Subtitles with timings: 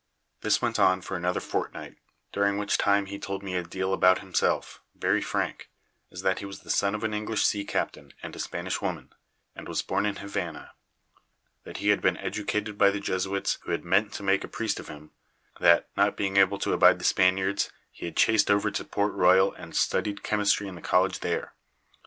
[0.39, 1.95] "This went on for another fortnight,
[2.33, 5.69] during which time he told me a deal about himself, very frank
[6.11, 9.13] as that he was the son of an English sea captain and a Spanish woman,
[9.55, 10.71] and was born in Havana;
[11.65, 14.79] that he had been educated by the Jesuits, who had meant to make a priest
[14.79, 15.11] of him;
[15.59, 19.53] that, not being able to abide the Spaniards, he had chased over to Port Royal
[19.53, 21.53] and studied chemistry in the college there.